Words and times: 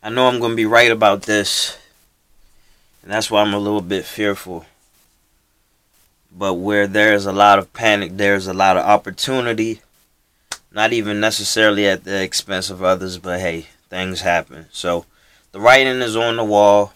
I 0.00 0.10
know 0.10 0.28
I'm 0.28 0.38
going 0.38 0.52
to 0.52 0.56
be 0.56 0.66
right 0.66 0.92
about 0.92 1.22
this, 1.22 1.76
and 3.02 3.10
that's 3.10 3.30
why 3.30 3.42
I'm 3.42 3.52
a 3.52 3.58
little 3.58 3.80
bit 3.80 4.04
fearful. 4.04 4.64
But 6.30 6.54
where 6.54 6.86
there's 6.86 7.26
a 7.26 7.32
lot 7.32 7.58
of 7.58 7.72
panic, 7.72 8.16
there's 8.16 8.46
a 8.46 8.54
lot 8.54 8.76
of 8.76 8.84
opportunity. 8.84 9.82
Not 10.70 10.92
even 10.92 11.18
necessarily 11.18 11.86
at 11.88 12.04
the 12.04 12.22
expense 12.22 12.70
of 12.70 12.82
others, 12.82 13.18
but 13.18 13.40
hey, 13.40 13.66
things 13.90 14.20
happen. 14.20 14.66
So 14.70 15.04
the 15.50 15.58
writing 15.58 16.00
is 16.00 16.14
on 16.14 16.36
the 16.36 16.44
wall. 16.44 16.92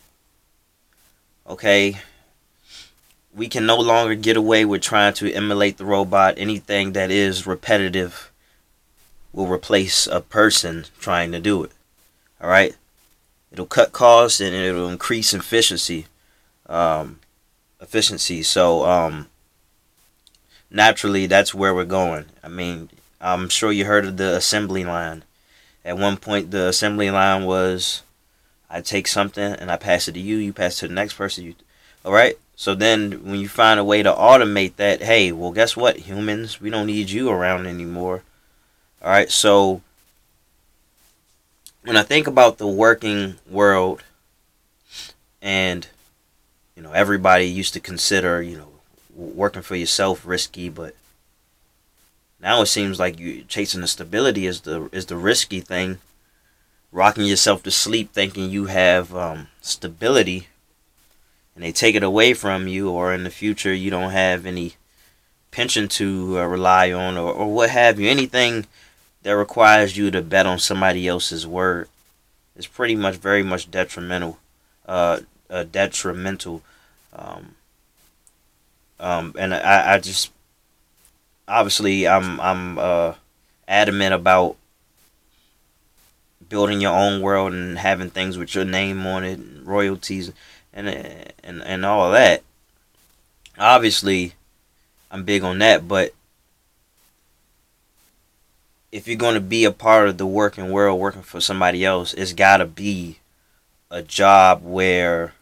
Okay. 1.48 1.98
We 3.34 3.48
can 3.48 3.66
no 3.66 3.78
longer 3.78 4.14
get 4.14 4.36
away 4.36 4.64
with 4.64 4.82
trying 4.82 5.14
to 5.14 5.32
emulate 5.32 5.78
the 5.78 5.86
robot. 5.86 6.34
Anything 6.36 6.92
that 6.92 7.10
is 7.10 7.46
repetitive 7.46 8.30
will 9.32 9.48
replace 9.48 10.06
a 10.06 10.20
person 10.20 10.84
trying 11.00 11.32
to 11.32 11.40
do 11.40 11.64
it. 11.64 11.72
All 12.40 12.48
right. 12.48 12.76
It'll 13.52 13.66
cut 13.66 13.92
costs 13.92 14.40
and 14.40 14.54
it'll 14.54 14.88
increase 14.88 15.34
efficiency. 15.34 16.06
Um, 16.66 17.20
efficiency. 17.80 18.42
So 18.42 18.84
um, 18.84 19.28
naturally, 20.70 21.26
that's 21.26 21.54
where 21.54 21.74
we're 21.74 21.84
going. 21.84 22.26
I 22.42 22.48
mean, 22.48 22.88
I'm 23.20 23.50
sure 23.50 23.70
you 23.70 23.84
heard 23.84 24.06
of 24.06 24.16
the 24.16 24.34
assembly 24.36 24.84
line. 24.84 25.24
At 25.84 25.98
one 25.98 26.16
point, 26.16 26.50
the 26.50 26.68
assembly 26.68 27.10
line 27.10 27.44
was 27.44 28.02
I 28.70 28.80
take 28.80 29.06
something 29.06 29.52
and 29.52 29.70
I 29.70 29.76
pass 29.76 30.08
it 30.08 30.12
to 30.12 30.20
you, 30.20 30.36
you 30.36 30.52
pass 30.52 30.78
it 30.78 30.80
to 30.80 30.88
the 30.88 30.94
next 30.94 31.14
person. 31.14 31.44
You, 31.44 31.54
all 32.04 32.12
right. 32.12 32.38
So 32.54 32.74
then, 32.74 33.24
when 33.24 33.40
you 33.40 33.48
find 33.48 33.80
a 33.80 33.84
way 33.84 34.02
to 34.02 34.12
automate 34.12 34.76
that, 34.76 35.02
hey, 35.02 35.32
well, 35.32 35.52
guess 35.52 35.76
what, 35.76 35.96
humans, 35.96 36.60
we 36.60 36.70
don't 36.70 36.86
need 36.86 37.10
you 37.10 37.28
around 37.28 37.66
anymore. 37.66 38.22
All 39.02 39.10
right. 39.10 39.30
So 39.30 39.82
when 41.84 41.96
I 41.96 42.02
think 42.02 42.26
about 42.26 42.58
the 42.58 42.66
working 42.66 43.36
world, 43.48 44.02
and 45.40 45.86
you 46.76 46.82
know, 46.82 46.92
everybody 46.92 47.46
used 47.46 47.74
to 47.74 47.80
consider, 47.80 48.40
you 48.40 48.56
know, 48.56 48.68
working 49.14 49.62
for 49.62 49.76
yourself 49.76 50.24
risky, 50.24 50.68
but 50.68 50.94
now 52.40 52.62
it 52.62 52.66
seems 52.66 52.98
like 52.98 53.18
you 53.18 53.44
chasing 53.48 53.80
the 53.80 53.86
stability 53.86 54.46
is 54.46 54.62
the 54.62 54.88
is 54.92 55.06
the 55.06 55.16
risky 55.16 55.60
thing. 55.60 55.98
Rocking 56.90 57.24
yourself 57.24 57.62
to 57.62 57.70
sleep 57.70 58.12
thinking 58.12 58.50
you 58.50 58.66
have 58.66 59.16
um, 59.16 59.48
stability, 59.62 60.48
and 61.54 61.64
they 61.64 61.72
take 61.72 61.94
it 61.94 62.02
away 62.02 62.34
from 62.34 62.68
you, 62.68 62.90
or 62.90 63.14
in 63.14 63.24
the 63.24 63.30
future 63.30 63.72
you 63.72 63.90
don't 63.90 64.10
have 64.10 64.44
any 64.44 64.74
pension 65.50 65.88
to 65.88 66.38
uh, 66.38 66.44
rely 66.44 66.92
on, 66.92 67.16
or, 67.16 67.32
or 67.32 67.52
what 67.52 67.70
have 67.70 67.98
you. 67.98 68.08
Anything 68.08 68.66
that 69.22 69.36
requires 69.36 69.96
you 69.96 70.10
to 70.10 70.22
bet 70.22 70.46
on 70.46 70.58
somebody 70.58 71.06
else's 71.06 71.46
word 71.46 71.88
is 72.56 72.66
pretty 72.66 72.96
much 72.96 73.16
very 73.16 73.42
much 73.42 73.70
detrimental. 73.70 74.38
Uh, 74.86 75.20
uh 75.48 75.64
detrimental. 75.64 76.62
Um, 77.12 77.54
um, 78.98 79.34
and 79.38 79.54
I, 79.54 79.94
I 79.94 79.98
just 79.98 80.32
obviously 81.48 82.06
I'm 82.06 82.40
I'm 82.40 82.78
uh, 82.78 83.14
adamant 83.66 84.14
about 84.14 84.56
building 86.48 86.80
your 86.80 86.92
own 86.92 87.20
world 87.20 87.52
and 87.52 87.78
having 87.78 88.10
things 88.10 88.36
with 88.36 88.54
your 88.54 88.64
name 88.64 89.06
on 89.06 89.24
it, 89.24 89.38
and 89.38 89.66
royalties, 89.66 90.32
and 90.72 90.88
and 90.88 91.62
and 91.62 91.84
all 91.84 92.10
that. 92.12 92.42
Obviously, 93.58 94.34
I'm 95.10 95.24
big 95.24 95.42
on 95.42 95.58
that, 95.58 95.86
but 95.86 96.14
if 98.92 99.08
you're 99.08 99.16
going 99.16 99.34
to 99.34 99.40
be 99.40 99.64
a 99.64 99.72
part 99.72 100.08
of 100.08 100.18
the 100.18 100.26
working 100.26 100.70
world, 100.70 101.00
working 101.00 101.22
for 101.22 101.40
somebody 101.40 101.84
else, 101.84 102.12
it's 102.12 102.34
got 102.34 102.58
to 102.58 102.66
be 102.66 103.18
a 103.90 104.02
job 104.02 104.62
where 104.62 105.32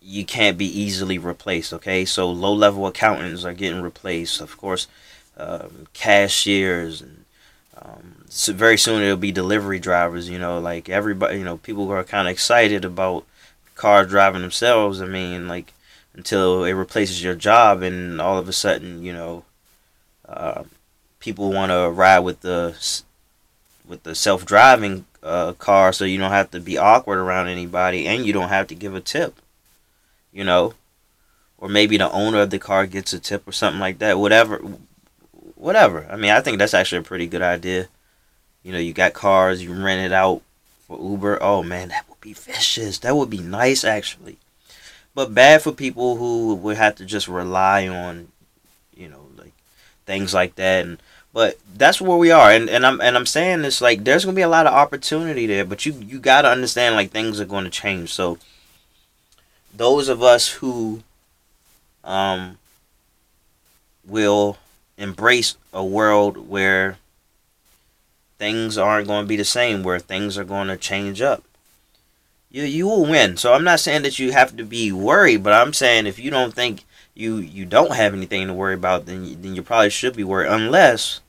you 0.00 0.24
can't 0.24 0.56
be 0.56 0.66
easily 0.66 1.18
replaced. 1.18 1.72
Okay, 1.74 2.06
so 2.06 2.30
low 2.30 2.54
level 2.54 2.86
accountants 2.86 3.44
are 3.44 3.52
getting 3.52 3.82
replaced. 3.82 4.40
Of 4.40 4.56
course, 4.56 4.88
um, 5.36 5.86
cashiers 5.92 7.02
and 7.02 7.24
um, 7.80 8.24
so 8.28 8.52
very 8.52 8.76
soon 8.76 9.02
it'll 9.02 9.16
be 9.16 9.32
delivery 9.32 9.78
drivers. 9.78 10.28
You 10.28 10.38
know, 10.38 10.58
like 10.58 10.88
everybody. 10.88 11.38
You 11.38 11.44
know, 11.44 11.58
people 11.58 11.90
are 11.92 12.04
kind 12.04 12.26
of 12.26 12.32
excited 12.32 12.84
about 12.84 13.26
cars 13.74 14.08
driving 14.08 14.42
themselves. 14.42 15.02
I 15.02 15.06
mean, 15.06 15.46
like 15.46 15.74
until 16.14 16.64
it 16.64 16.72
replaces 16.72 17.22
your 17.22 17.34
job, 17.34 17.82
and 17.82 18.20
all 18.20 18.38
of 18.38 18.48
a 18.48 18.52
sudden, 18.52 19.02
you 19.02 19.12
know, 19.12 19.44
uh, 20.28 20.64
people 21.20 21.52
want 21.52 21.70
to 21.70 21.90
ride 21.90 22.20
with 22.20 22.40
the 22.40 22.76
with 23.86 24.02
the 24.02 24.14
self 24.14 24.44
driving 24.44 25.04
uh, 25.22 25.52
car, 25.52 25.92
so 25.92 26.04
you 26.04 26.18
don't 26.18 26.30
have 26.30 26.50
to 26.50 26.60
be 26.60 26.76
awkward 26.76 27.18
around 27.18 27.48
anybody, 27.48 28.06
and 28.06 28.26
you 28.26 28.32
don't 28.32 28.48
have 28.48 28.66
to 28.68 28.74
give 28.74 28.94
a 28.94 29.00
tip 29.00 29.40
you 30.32 30.44
know, 30.44 30.74
or 31.58 31.68
maybe 31.68 31.96
the 31.96 32.10
owner 32.10 32.40
of 32.40 32.50
the 32.50 32.58
car 32.58 32.86
gets 32.86 33.12
a 33.12 33.18
tip 33.18 33.46
or 33.46 33.52
something 33.52 33.80
like 33.80 33.98
that. 33.98 34.18
Whatever, 34.18 34.58
whatever. 35.54 36.06
I 36.10 36.16
mean, 36.16 36.30
I 36.30 36.40
think 36.40 36.58
that's 36.58 36.74
actually 36.74 36.98
a 36.98 37.02
pretty 37.02 37.26
good 37.26 37.42
idea. 37.42 37.88
You 38.62 38.72
know, 38.72 38.78
you 38.78 38.92
got 38.92 39.12
cars, 39.12 39.62
you 39.62 39.72
rent 39.72 40.04
it 40.04 40.12
out 40.12 40.42
for 40.86 40.98
Uber. 40.98 41.42
Oh 41.42 41.62
man, 41.62 41.88
that 41.88 42.08
would 42.08 42.20
be 42.20 42.32
vicious. 42.32 42.98
That 42.98 43.16
would 43.16 43.30
be 43.30 43.38
nice 43.38 43.84
actually, 43.84 44.38
but 45.14 45.34
bad 45.34 45.62
for 45.62 45.72
people 45.72 46.16
who 46.16 46.54
would 46.54 46.76
have 46.76 46.96
to 46.96 47.04
just 47.04 47.28
rely 47.28 47.88
on, 47.88 48.28
you 48.94 49.08
know, 49.08 49.26
like 49.36 49.52
things 50.06 50.34
like 50.34 50.56
that. 50.56 50.84
And 50.84 51.02
but 51.32 51.58
that's 51.74 52.00
where 52.00 52.16
we 52.16 52.30
are, 52.30 52.50
and, 52.50 52.68
and 52.68 52.84
I'm 52.84 53.00
and 53.00 53.16
I'm 53.16 53.26
saying 53.26 53.62
this 53.62 53.80
like 53.80 54.04
there's 54.04 54.24
gonna 54.24 54.34
be 54.34 54.42
a 54.42 54.48
lot 54.48 54.66
of 54.66 54.74
opportunity 54.74 55.46
there, 55.46 55.64
but 55.64 55.86
you 55.86 55.92
you 55.92 56.18
gotta 56.18 56.48
understand 56.48 56.96
like 56.96 57.10
things 57.10 57.40
are 57.40 57.44
going 57.44 57.64
to 57.64 57.70
change. 57.70 58.12
So 58.12 58.38
those 59.72 60.08
of 60.08 60.22
us 60.22 60.48
who 60.54 61.02
um, 62.04 62.58
will 64.04 64.58
embrace 64.98 65.56
a 65.72 65.84
world 65.84 66.48
where 66.48 66.98
things 68.38 68.76
aren't 68.76 69.06
going 69.06 69.24
to 69.24 69.28
be 69.28 69.36
the 69.36 69.44
same, 69.44 69.82
where 69.82 69.98
things 69.98 70.36
are 70.36 70.44
going 70.44 70.68
to 70.68 70.76
change 70.76 71.20
up. 71.20 71.44
You 72.50 72.64
you 72.64 72.86
will 72.88 73.06
win. 73.06 73.36
So 73.36 73.52
I'm 73.52 73.64
not 73.64 73.80
saying 73.80 74.02
that 74.02 74.18
you 74.18 74.32
have 74.32 74.56
to 74.56 74.64
be 74.64 74.90
worried, 74.90 75.44
but 75.44 75.52
I'm 75.52 75.72
saying 75.72 76.06
if 76.06 76.18
you 76.18 76.30
don't 76.30 76.54
think 76.54 76.84
you 77.20 77.36
you 77.36 77.64
don't 77.64 77.94
have 77.94 78.14
anything 78.14 78.46
to 78.46 78.54
worry 78.54 78.74
about, 78.74 79.06
then 79.06 79.24
you, 79.24 79.36
then 79.36 79.54
you 79.54 79.62
probably 79.62 79.90
should 79.90 80.16
be 80.16 80.24
worried. 80.24 80.50
Unless 80.50 81.20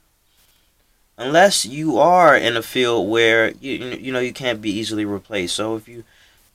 unless 1.18 1.66
you 1.66 1.98
are 1.98 2.36
in 2.36 2.56
a 2.56 2.62
field 2.62 3.08
where 3.08 3.50
you 3.60 3.72
you 3.72 4.12
know 4.12 4.20
you 4.20 4.32
can't 4.32 4.62
be 4.62 4.70
easily 4.70 5.04
replaced. 5.04 5.54
So 5.54 5.76
if 5.76 5.86
you 5.86 6.04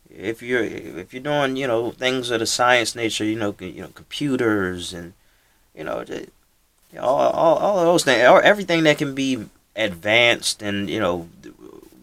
if 0.09 0.41
you're 0.41 0.63
if 0.63 1.13
you're 1.13 1.23
doing 1.23 1.55
you 1.55 1.67
know 1.67 1.91
things 1.91 2.31
of 2.31 2.39
the 2.39 2.47
science 2.47 2.95
nature, 2.95 3.23
you 3.23 3.37
know 3.37 3.55
you 3.59 3.81
know 3.81 3.89
computers 3.93 4.93
and 4.93 5.13
you 5.75 5.83
know 5.83 6.03
all, 6.99 7.29
all 7.29 7.57
all 7.57 7.79
of 7.79 7.85
those 7.85 8.03
things 8.03 8.27
or 8.27 8.41
everything 8.41 8.83
that 8.83 8.97
can 8.97 9.13
be 9.13 9.45
advanced 9.75 10.63
and 10.63 10.89
you 10.89 10.99
know 10.99 11.29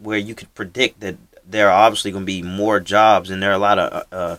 where 0.00 0.18
you 0.18 0.34
could 0.34 0.54
predict 0.54 1.00
that 1.00 1.16
there 1.46 1.68
are 1.68 1.86
obviously 1.86 2.12
going 2.12 2.22
to 2.22 2.26
be 2.26 2.42
more 2.42 2.78
jobs 2.78 3.30
and 3.30 3.42
there 3.42 3.50
are 3.50 3.54
a 3.54 3.58
lot 3.58 3.78
of 3.78 4.06
uh, 4.12 4.36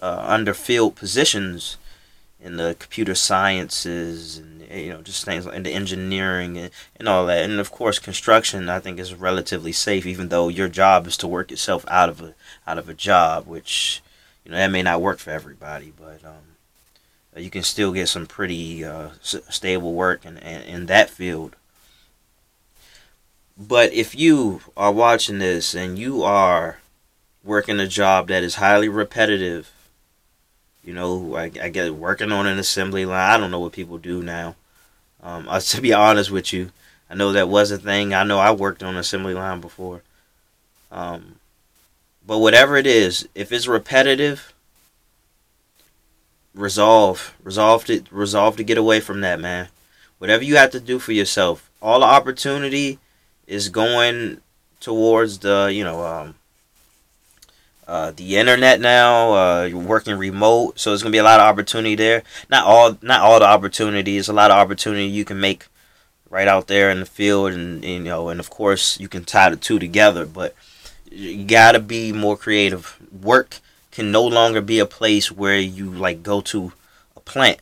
uh, 0.00 0.24
underfilled 0.28 0.94
positions 0.94 1.76
in 2.42 2.56
the 2.56 2.76
computer 2.78 3.14
sciences 3.14 4.38
and 4.38 4.62
you 4.70 4.90
know 4.90 5.02
just 5.02 5.24
things 5.24 5.46
like 5.46 5.56
in 5.56 5.62
the 5.62 5.72
engineering 5.72 6.56
and, 6.56 6.70
and 6.96 7.08
all 7.08 7.26
that. 7.26 7.44
And 7.44 7.60
of 7.60 7.70
course 7.70 7.98
construction 7.98 8.68
i 8.68 8.78
think 8.80 8.98
is 8.98 9.14
relatively 9.14 9.72
safe 9.72 10.06
even 10.06 10.28
though 10.28 10.48
your 10.48 10.68
job 10.68 11.06
is 11.06 11.16
to 11.18 11.28
work 11.28 11.50
yourself 11.50 11.84
out 11.88 12.08
of 12.08 12.20
a 12.20 12.34
out 12.66 12.78
of 12.78 12.88
a 12.88 12.94
job 12.94 13.46
which 13.46 14.00
you 14.44 14.50
know 14.50 14.56
that 14.56 14.70
may 14.70 14.82
not 14.82 15.02
work 15.02 15.18
for 15.18 15.30
everybody 15.30 15.92
but 15.98 16.24
um, 16.24 16.50
you 17.36 17.50
can 17.50 17.62
still 17.62 17.92
get 17.92 18.08
some 18.08 18.26
pretty 18.26 18.84
uh, 18.84 19.10
stable 19.20 19.94
work 19.94 20.24
in, 20.24 20.38
in, 20.38 20.62
in 20.62 20.86
that 20.86 21.10
field. 21.10 21.56
But 23.56 23.92
if 23.92 24.14
you 24.14 24.62
are 24.76 24.92
watching 24.92 25.38
this 25.38 25.74
and 25.74 25.98
you 25.98 26.22
are 26.22 26.78
working 27.44 27.78
a 27.78 27.86
job 27.86 28.28
that 28.28 28.42
is 28.42 28.56
highly 28.56 28.88
repetitive 28.88 29.70
you 30.84 30.94
know, 30.94 31.36
I, 31.36 31.50
I 31.60 31.68
get 31.68 31.94
working 31.94 32.32
on 32.32 32.46
an 32.46 32.58
assembly 32.58 33.04
line. 33.04 33.30
I 33.30 33.36
don't 33.38 33.50
know 33.50 33.60
what 33.60 33.72
people 33.72 33.98
do 33.98 34.22
now. 34.22 34.56
Um, 35.22 35.48
uh, 35.48 35.60
to 35.60 35.80
be 35.80 35.92
honest 35.92 36.30
with 36.30 36.52
you, 36.52 36.70
I 37.08 37.14
know 37.14 37.32
that 37.32 37.48
was 37.48 37.70
a 37.70 37.78
thing. 37.78 38.14
I 38.14 38.24
know 38.24 38.38
I 38.38 38.50
worked 38.50 38.82
on 38.82 38.94
an 38.94 39.00
assembly 39.00 39.34
line 39.34 39.60
before. 39.60 40.02
Um, 40.90 41.36
but 42.26 42.38
whatever 42.38 42.76
it 42.76 42.86
is, 42.86 43.28
if 43.34 43.52
it's 43.52 43.66
repetitive, 43.66 44.52
resolve, 46.54 47.34
resolve 47.42 47.84
to 47.86 48.02
resolve 48.10 48.56
to 48.56 48.64
get 48.64 48.78
away 48.78 49.00
from 49.00 49.20
that, 49.20 49.40
man. 49.40 49.68
Whatever 50.18 50.44
you 50.44 50.56
have 50.56 50.70
to 50.70 50.80
do 50.80 50.98
for 50.98 51.12
yourself. 51.12 51.70
All 51.80 52.00
the 52.00 52.06
opportunity 52.06 52.98
is 53.46 53.68
going 53.68 54.42
towards 54.80 55.38
the, 55.38 55.70
you 55.72 55.82
know, 55.82 56.04
um, 56.04 56.34
uh, 57.90 58.12
the 58.14 58.36
internet 58.36 58.80
now. 58.80 59.32
Uh, 59.34 59.62
you're 59.64 59.78
working 59.80 60.16
remote, 60.16 60.78
so 60.78 60.90
there's 60.90 61.02
gonna 61.02 61.12
be 61.12 61.18
a 61.18 61.24
lot 61.24 61.40
of 61.40 61.46
opportunity 61.46 61.96
there. 61.96 62.22
Not 62.48 62.64
all, 62.66 62.96
not 63.02 63.20
all 63.22 63.40
the 63.40 63.46
opportunities. 63.46 64.28
A 64.28 64.32
lot 64.32 64.50
of 64.52 64.56
opportunity 64.56 65.06
you 65.06 65.24
can 65.24 65.40
make 65.40 65.66
right 66.30 66.46
out 66.46 66.68
there 66.68 66.90
in 66.90 67.00
the 67.00 67.06
field, 67.06 67.52
and, 67.52 67.84
and 67.84 67.84
you 67.84 68.00
know, 68.00 68.28
and 68.28 68.38
of 68.40 68.50
course 68.50 68.98
you 69.00 69.08
can 69.08 69.24
tie 69.24 69.50
the 69.50 69.56
two 69.56 69.78
together. 69.78 70.24
But 70.24 70.54
You 71.10 71.44
gotta 71.44 71.80
be 71.80 72.12
more 72.12 72.36
creative. 72.36 72.96
Work 73.10 73.58
can 73.90 74.12
no 74.12 74.22
longer 74.24 74.60
be 74.60 74.78
a 74.78 74.86
place 74.86 75.32
where 75.32 75.58
you 75.58 75.90
like 75.90 76.22
go 76.22 76.40
to 76.42 76.72
a 77.16 77.20
plant. 77.20 77.58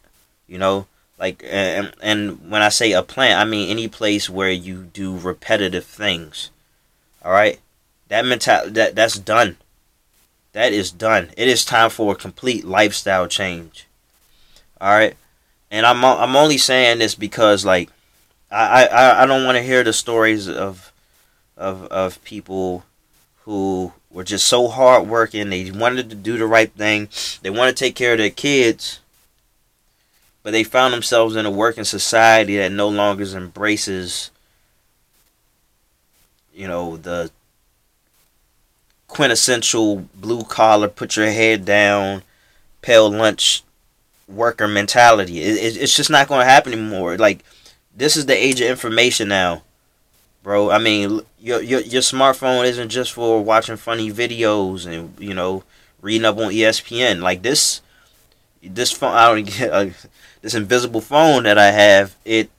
You 0.47 0.59
know, 0.59 0.87
like 1.19 1.43
and 1.47 1.93
and 2.03 2.51
when 2.51 2.63
I 2.63 2.69
say 2.71 2.93
a 2.93 3.03
plant, 3.03 3.41
I 3.41 3.45
mean 3.45 3.71
any 3.71 3.89
place 3.89 4.29
where 4.29 4.51
you 4.51 4.85
do 4.93 5.17
repetitive 5.17 5.85
things. 5.87 6.51
All 7.25 7.33
right, 7.33 7.59
that 8.09 8.25
mental 8.27 8.69
that 8.71 8.95
that's 8.95 9.19
done. 9.19 9.57
That 10.59 10.73
is 10.73 10.91
done. 10.91 11.31
It 11.37 11.47
is 11.47 11.65
time 11.65 11.89
for 11.89 12.11
a 12.11 12.17
complete 12.17 12.65
lifestyle 12.65 13.29
change. 13.29 13.87
All 14.81 14.91
right, 14.91 15.17
and 15.71 15.87
I'm 15.87 16.05
I'm 16.05 16.35
only 16.35 16.59
saying 16.59 16.99
this 16.99 17.15
because 17.15 17.65
like 17.65 17.91
I 18.51 18.89
I, 18.89 19.23
I 19.23 19.27
don't 19.27 19.45
want 19.45 19.55
to 19.55 19.63
hear 19.63 19.85
the 19.85 19.93
stories 19.93 20.49
of 20.49 20.93
of 21.57 21.85
of 21.93 22.25
people 22.25 22.83
who 23.45 23.93
were 24.11 24.25
just 24.25 24.49
so 24.49 24.67
hardworking. 24.67 25.49
They 25.49 25.71
wanted 25.71 26.11
to 26.11 26.17
do 26.17 26.37
the 26.37 26.47
right 26.49 26.73
thing. 26.73 27.09
They 27.43 27.51
want 27.51 27.69
to 27.69 27.85
take 27.85 27.95
care 27.95 28.15
of 28.15 28.19
their 28.19 28.29
kids, 28.29 28.99
but 30.43 30.51
they 30.51 30.65
found 30.65 30.93
themselves 30.93 31.37
in 31.37 31.47
a 31.47 31.53
working 31.53 31.85
society 31.85 32.57
that 32.57 32.73
no 32.73 32.89
longer 32.89 33.23
embraces, 33.27 34.33
you 36.53 36.67
know, 36.67 36.97
the 36.97 37.31
quintessential 39.09 40.07
blue 40.15 40.45
collar, 40.45 40.89
put 40.89 41.17
your 41.17 41.31
head 41.31 41.65
down, 41.65 42.23
pail 42.83 43.11
lunch 43.11 43.65
worker 44.29 44.69
mentality. 44.69 45.41
It, 45.41 45.57
it, 45.57 45.83
it's 45.83 45.97
just 45.97 46.11
not 46.11 46.29
going 46.29 46.41
to 46.41 46.51
happen 46.51 46.73
anymore. 46.73 47.17
Like 47.17 47.45
this 47.97 48.17
is 48.17 48.27
the 48.27 48.37
age 48.37 48.61
of 48.61 48.69
information 48.69 49.29
now, 49.29 49.63
bro. 50.43 50.71
I 50.71 50.79
mean, 50.79 51.23
your 51.41 51.61
your 51.63 51.81
your 51.81 52.03
smartphone 52.03 52.65
isn't 52.67 52.91
just 52.91 53.13
for 53.13 53.43
watching 53.43 53.77
funny 53.77 54.13
videos 54.13 54.87
and 54.87 55.19
you 55.19 55.35
know 55.35 55.65
reading 56.01 56.25
up 56.25 56.37
on 56.37 56.53
ESPN. 56.53 57.21
Like 57.21 57.43
this, 57.43 57.81
this 58.63 58.93
phone, 58.93 59.15
I 59.15 59.27
don't 59.27 59.45
get 59.45 59.73
uh, 59.73 59.87
this 60.43 60.55
invisible 60.55 61.01
phone 61.01 61.45
that 61.45 61.59
I 61.59 61.71
have. 61.71 62.15
It, 62.25 62.51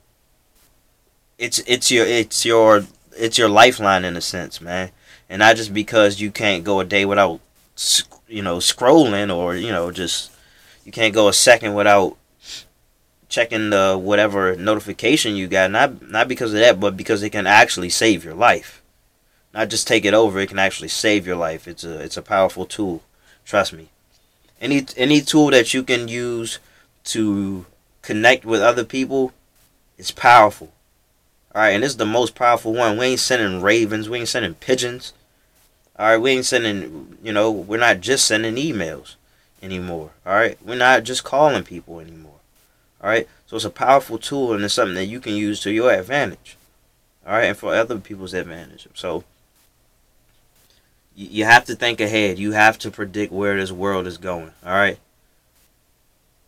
it's 1.38 1.60
it's 1.60 1.90
your 1.90 2.06
it's 2.06 2.44
your 2.44 2.84
it's 3.16 3.38
your 3.38 3.48
lifeline 3.48 4.04
in 4.04 4.16
a 4.16 4.20
sense, 4.20 4.60
man. 4.60 4.90
And 5.30 5.38
not 5.38 5.56
just 5.56 5.72
because 5.72 6.20
you 6.20 6.32
can't 6.32 6.64
go 6.64 6.80
a 6.80 6.84
day 6.84 7.04
without, 7.04 7.40
you 8.28 8.42
know, 8.42 8.56
scrolling 8.56 9.34
or 9.34 9.54
you 9.54 9.70
know 9.70 9.92
just 9.92 10.32
you 10.84 10.90
can't 10.92 11.14
go 11.14 11.28
a 11.28 11.32
second 11.32 11.74
without 11.74 12.16
checking 13.28 13.70
the 13.70 13.96
whatever 13.98 14.56
notification 14.56 15.36
you 15.36 15.46
got. 15.46 15.70
Not 15.70 16.10
not 16.10 16.28
because 16.28 16.52
of 16.52 16.58
that, 16.58 16.80
but 16.80 16.96
because 16.96 17.22
it 17.22 17.30
can 17.30 17.46
actually 17.46 17.90
save 17.90 18.24
your 18.24 18.34
life. 18.34 18.82
Not 19.54 19.70
just 19.70 19.86
take 19.86 20.04
it 20.04 20.14
over, 20.14 20.40
it 20.40 20.48
can 20.48 20.58
actually 20.58 20.88
save 20.88 21.26
your 21.26 21.36
life. 21.36 21.66
It's 21.66 21.84
a 21.84 22.00
it's 22.00 22.16
a 22.16 22.22
powerful 22.22 22.66
tool. 22.66 23.02
Trust 23.44 23.72
me. 23.72 23.88
Any 24.60 24.84
any 24.96 25.20
tool 25.20 25.50
that 25.50 25.72
you 25.72 25.84
can 25.84 26.08
use 26.08 26.58
to 27.04 27.66
connect 28.02 28.44
with 28.44 28.60
other 28.60 28.84
people 28.84 29.32
is 29.96 30.10
powerful. 30.10 30.72
Alright, 31.54 31.74
and 31.74 31.82
this 31.82 31.92
is 31.92 31.96
the 31.96 32.06
most 32.06 32.34
powerful 32.34 32.74
one. 32.74 32.98
We 32.98 33.06
ain't 33.06 33.20
sending 33.20 33.62
ravens, 33.62 34.08
we 34.08 34.18
ain't 34.18 34.28
sending 34.28 34.54
pigeons. 34.54 35.12
Alright, 36.00 36.22
we 36.22 36.30
ain't 36.30 36.46
sending 36.46 37.18
you 37.22 37.30
know, 37.30 37.50
we're 37.50 37.76
not 37.76 38.00
just 38.00 38.24
sending 38.24 38.56
emails 38.56 39.16
anymore. 39.62 40.12
Alright? 40.26 40.56
We're 40.64 40.76
not 40.76 41.04
just 41.04 41.24
calling 41.24 41.62
people 41.62 42.00
anymore. 42.00 42.38
Alright? 43.02 43.28
So 43.46 43.56
it's 43.56 43.66
a 43.66 43.70
powerful 43.70 44.16
tool 44.16 44.54
and 44.54 44.64
it's 44.64 44.72
something 44.72 44.94
that 44.94 45.04
you 45.04 45.20
can 45.20 45.34
use 45.34 45.60
to 45.60 45.70
your 45.70 45.92
advantage. 45.92 46.56
Alright? 47.26 47.44
And 47.44 47.56
for 47.56 47.74
other 47.74 47.98
people's 47.98 48.32
advantage. 48.32 48.86
So 48.94 49.24
you 51.14 51.44
have 51.44 51.66
to 51.66 51.74
think 51.74 52.00
ahead. 52.00 52.38
You 52.38 52.52
have 52.52 52.78
to 52.78 52.90
predict 52.90 53.30
where 53.30 53.58
this 53.58 53.70
world 53.70 54.06
is 54.06 54.16
going. 54.16 54.52
Alright? 54.64 54.98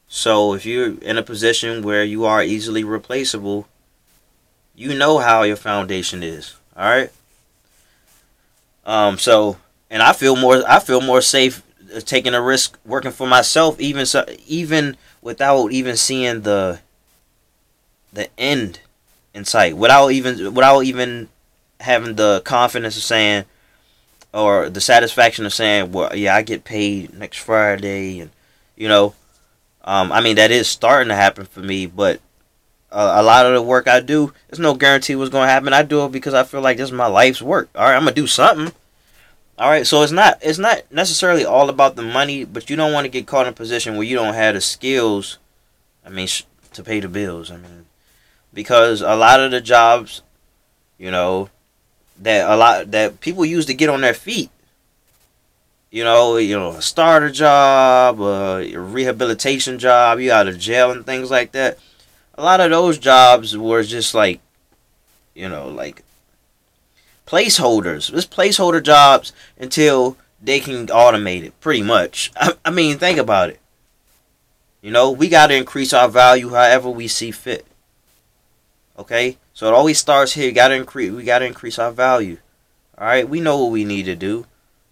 So 0.09 0.55
if 0.55 0.65
you're 0.65 0.99
in 1.01 1.19
a 1.19 1.23
position 1.23 1.83
where 1.83 2.05
you 2.05 2.25
are 2.25 2.43
easily 2.43 2.85
replaceable, 2.85 3.69
you 4.75 4.95
know 4.97 5.19
how 5.19 5.43
your 5.43 5.57
foundation 5.57 6.23
is. 6.23 6.57
Alright? 6.75 7.13
Um 8.85 9.19
so 9.19 9.57
and 9.91 10.03
I 10.03 10.13
feel 10.13 10.37
more 10.37 10.63
I 10.69 10.81
feel 10.81 11.01
more 11.01 11.21
safe 11.21 11.63
taking 12.01 12.35
a 12.35 12.41
risk 12.41 12.79
working 12.87 13.11
for 13.11 13.27
myself 13.27 13.79
even 13.79 14.07
so 14.07 14.25
even 14.47 14.97
without 15.21 15.73
even 15.73 15.97
seeing 15.97 16.41
the 16.43 16.81
the 18.13 18.29
end 18.39 18.81
in 19.35 19.45
sight 19.45 19.77
without 19.77 20.09
even 20.09 20.55
without 20.55 20.81
even 20.81 21.29
having 21.81 22.17
the 22.17 22.41
confidence 22.45 22.97
of 22.97 23.03
saying 23.03 23.45
or 24.33 24.71
the 24.71 24.81
satisfaction 24.81 25.45
of 25.45 25.53
saying 25.53 25.93
well 25.93 26.15
yeah 26.17 26.35
I 26.35 26.43
get 26.43 26.65
paid 26.65 27.15
next 27.15 27.39
Friday 27.39 28.21
and 28.21 28.31
you 28.77 28.89
know 28.89 29.15
um, 29.85 30.13
I 30.13 30.21
mean 30.21 30.37
that 30.37 30.51
is 30.51 30.69
starting 30.69 31.09
to 31.09 31.15
happen 31.15 31.45
for 31.45 31.61
me 31.61 31.87
but 31.87 32.21
uh, 32.93 33.15
a 33.17 33.23
lot 33.23 33.47
of 33.47 33.55
the 33.55 33.63
work 33.63 33.89
I 33.89 34.01
do 34.01 34.33
there's 34.49 34.61
no 34.61 34.75
guarantee 34.75 35.17
what's 35.17 35.31
going 35.31 35.47
to 35.47 35.53
happen 35.53 35.73
I 35.73 35.83
do 35.83 36.05
it 36.05 36.13
because 36.13 36.35
I 36.35 36.45
feel 36.45 36.61
like 36.61 36.77
this 36.77 36.91
is 36.91 36.93
my 36.93 37.07
life's 37.07 37.43
work 37.43 37.69
all 37.75 37.85
right 37.85 37.97
I'm 37.97 38.03
gonna 38.03 38.15
do 38.15 38.27
something 38.27 38.73
all 39.59 39.69
right, 39.69 39.87
so 39.87 40.03
it's 40.03 40.11
not 40.13 40.39
it's 40.41 40.59
not 40.59 40.91
necessarily 40.91 41.45
all 41.45 41.69
about 41.69 41.95
the 41.95 42.03
money, 42.03 42.45
but 42.45 42.69
you 42.71 42.75
don't 42.75 42.93
want 42.93 43.05
to 43.05 43.09
get 43.11 43.27
caught 43.27 43.47
in 43.47 43.53
a 43.53 43.55
position 43.55 43.95
where 43.95 44.03
you 44.03 44.17
don't 44.17 44.35
have 44.35 44.55
the 44.55 44.61
skills. 44.61 45.39
I 46.05 46.09
mean, 46.09 46.27
sh- 46.27 46.45
to 46.73 46.83
pay 46.83 47.01
the 47.01 47.09
bills. 47.09 47.51
I 47.51 47.59
mean, 47.59 47.87
because 48.53 49.03
a 49.03 49.15
lot 49.15 49.41
of 49.41 49.51
the 49.51 49.61
jobs, 49.61 50.23
you 50.99 51.11
know, 51.11 51.51
that 52.19 52.51
a 52.51 52.57
lot 52.57 52.91
that 52.91 53.21
people 53.21 53.45
use 53.45 53.67
to 53.67 53.75
get 53.75 53.91
on 53.91 54.01
their 54.01 54.15
feet. 54.15 54.51
You 55.91 56.03
know, 56.03 56.39
you 56.39 56.59
know, 56.59 56.71
a 56.71 56.83
starter 56.83 57.31
job, 57.31 58.21
a 58.21 58.75
rehabilitation 58.77 59.79
job, 59.79 60.19
you 60.19 60.33
out 60.33 60.49
of 60.49 60.59
jail 60.59 60.91
and 60.91 61.05
things 61.05 61.31
like 61.31 61.53
that. 61.53 61.79
A 62.35 62.43
lot 62.43 62.61
of 62.61 62.71
those 62.71 62.99
jobs 62.99 63.57
were 63.57 63.83
just 63.83 64.15
like, 64.15 64.41
you 65.35 65.49
know, 65.49 65.69
like 65.69 66.03
placeholders. 67.27 68.13
It's 68.13 68.27
placeholder 68.27 68.83
jobs 68.83 69.33
until 69.59 70.17
they 70.43 70.61
can 70.61 70.87
automate 70.89 71.45
it, 71.45 71.59
pretty 71.61 71.83
much. 71.83 72.33
I, 72.37 72.55
I 72.65 72.71
mean, 72.71 72.99
think 72.99 73.19
about 73.19 73.51
it. 73.51 73.61
You 74.81 74.91
know, 74.91 75.11
we 75.11 75.29
got 75.29 75.47
to 75.49 75.57
increase 75.57 75.93
our 75.93 76.09
value 76.09 76.51
however 76.51 76.91
we 76.91 77.07
see 77.07 77.31
fit. 77.31 77.65
Okay? 78.99 79.39
So 79.55 79.67
it 79.69 79.75
always 79.75 79.99
starts 79.99 80.33
here. 80.33 80.47
You 80.47 80.53
Got 80.53 80.69
to 80.69 80.75
increase 80.75 81.13
we 81.13 81.25
got 81.25 81.39
to 81.39 81.47
increase 81.47 81.79
our 81.79 81.93
value. 81.93 82.39
All 82.99 83.07
right? 83.07 83.29
We 83.29 83.41
know 83.41 83.63
what 83.63 83.73
we 83.73 83.85
need 83.85 84.05
to 84.05 84.17
do. 84.17 84.47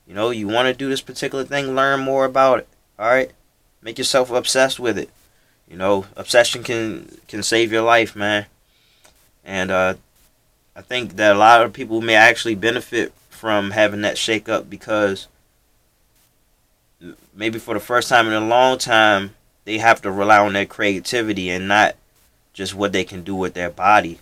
You 0.06 0.14
know, 0.14 0.30
you 0.30 0.46
want 0.46 0.66
to 0.66 0.74
do 0.74 0.88
this 0.88 1.00
particular 1.00 1.44
thing, 1.44 1.74
learn 1.74 2.00
more 2.00 2.24
about 2.24 2.60
it. 2.60 2.68
All 2.98 3.08
right? 3.08 3.32
Make 3.82 3.98
yourself 3.98 4.30
obsessed 4.30 4.78
with 4.78 4.98
it. 4.98 5.10
You 5.70 5.76
know, 5.76 6.06
obsession 6.16 6.64
can 6.64 7.16
can 7.28 7.44
save 7.44 7.70
your 7.70 7.82
life, 7.82 8.16
man. 8.16 8.46
And 9.44 9.70
uh 9.70 9.94
I 10.74 10.82
think 10.82 11.16
that 11.16 11.36
a 11.36 11.38
lot 11.38 11.62
of 11.62 11.72
people 11.72 12.00
may 12.00 12.16
actually 12.16 12.56
benefit 12.56 13.12
from 13.28 13.70
having 13.70 14.02
that 14.02 14.18
shake 14.18 14.48
up 14.48 14.68
because 14.68 15.28
maybe 17.34 17.58
for 17.58 17.74
the 17.74 17.80
first 17.80 18.08
time 18.08 18.26
in 18.26 18.32
a 18.32 18.40
long 18.40 18.78
time 18.78 19.34
they 19.64 19.78
have 19.78 20.02
to 20.02 20.10
rely 20.10 20.38
on 20.38 20.54
their 20.54 20.66
creativity 20.66 21.50
and 21.50 21.68
not 21.68 21.94
just 22.52 22.74
what 22.74 22.92
they 22.92 23.04
can 23.04 23.22
do 23.22 23.34
with 23.34 23.54
their 23.54 23.70
body. 23.70 24.18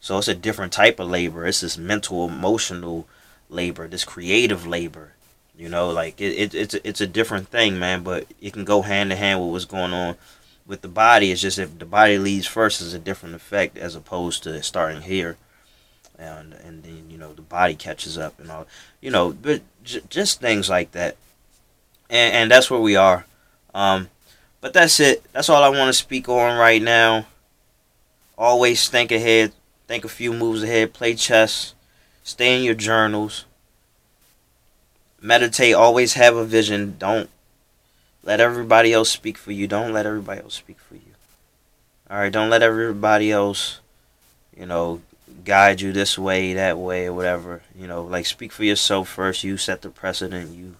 So 0.00 0.18
it's 0.18 0.28
a 0.28 0.34
different 0.34 0.72
type 0.72 1.00
of 1.00 1.08
labor. 1.08 1.46
It's 1.46 1.62
this 1.62 1.78
mental, 1.78 2.26
emotional 2.26 3.08
labor, 3.48 3.88
this 3.88 4.04
creative 4.04 4.66
labor. 4.66 5.12
You 5.56 5.70
know, 5.70 5.88
like 5.88 6.20
it, 6.20 6.34
it 6.34 6.54
it's 6.54 6.74
it's 6.74 7.00
a 7.00 7.06
different 7.06 7.48
thing, 7.48 7.78
man. 7.78 8.02
But 8.02 8.26
it 8.42 8.52
can 8.52 8.64
go 8.64 8.82
hand 8.82 9.10
in 9.10 9.16
hand 9.16 9.40
with 9.40 9.52
what's 9.52 9.64
going 9.64 9.94
on 9.94 10.16
with 10.66 10.82
the 10.82 10.88
body. 10.88 11.30
It's 11.30 11.40
just 11.40 11.58
if 11.58 11.78
the 11.78 11.86
body 11.86 12.18
leads 12.18 12.46
first, 12.46 12.80
is 12.80 12.94
a 12.94 12.98
different 12.98 13.34
effect 13.34 13.78
as 13.78 13.94
opposed 13.94 14.42
to 14.44 14.62
starting 14.62 15.02
here. 15.02 15.36
And 16.18 16.54
and 16.54 16.82
then 16.82 17.10
you 17.10 17.18
know 17.18 17.32
the 17.32 17.42
body 17.42 17.74
catches 17.74 18.16
up 18.16 18.40
and 18.40 18.50
all 18.50 18.66
you 19.02 19.10
know 19.10 19.32
but 19.32 19.60
j- 19.84 20.00
just 20.08 20.40
things 20.40 20.70
like 20.70 20.92
that. 20.92 21.16
And 22.08 22.34
and 22.34 22.50
that's 22.50 22.70
where 22.70 22.80
we 22.80 22.96
are. 22.96 23.26
Um 23.74 24.08
but 24.62 24.72
that's 24.72 24.98
it. 24.98 25.22
That's 25.32 25.50
all 25.50 25.62
i 25.62 25.68
want 25.68 25.88
to 25.88 25.92
speak 25.92 26.28
on 26.28 26.58
right 26.58 26.80
now. 26.80 27.26
Always 28.38 28.88
think 28.88 29.12
ahead 29.12 29.52
think 29.86 30.04
a 30.04 30.08
few 30.08 30.32
moves 30.32 30.62
ahead 30.62 30.92
play 30.92 31.14
chess 31.14 31.74
stay 32.22 32.56
in 32.56 32.64
your 32.64 32.74
journals. 32.74 33.44
Meditate 35.20 35.74
always 35.74 36.14
have 36.14 36.36
a 36.36 36.44
vision. 36.44 36.96
Don't 36.98 37.30
let 38.26 38.40
everybody 38.40 38.92
else 38.92 39.08
speak 39.08 39.38
for 39.38 39.52
you 39.52 39.66
don't 39.66 39.94
let 39.94 40.04
everybody 40.04 40.40
else 40.40 40.54
speak 40.54 40.78
for 40.78 40.94
you 40.94 41.14
all 42.10 42.18
right 42.18 42.32
don't 42.32 42.50
let 42.50 42.62
everybody 42.62 43.32
else 43.32 43.80
you 44.54 44.66
know 44.66 45.00
guide 45.44 45.80
you 45.80 45.92
this 45.92 46.18
way, 46.18 46.52
that 46.54 46.76
way, 46.76 47.06
or 47.06 47.12
whatever. 47.14 47.62
You 47.74 47.86
know, 47.86 48.02
like 48.02 48.26
speak 48.26 48.52
for 48.52 48.64
yourself 48.64 49.08
first. 49.08 49.44
You 49.44 49.56
set 49.56 49.82
the 49.82 49.88
precedent. 49.88 50.54
You 50.54 50.76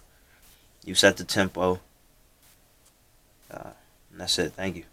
you 0.85 0.93
set 0.93 1.17
the 1.17 1.23
tempo. 1.23 1.79
Uh, 3.49 3.71
that's 4.13 4.37
it. 4.37 4.53
Thank 4.53 4.75
you. 4.75 4.83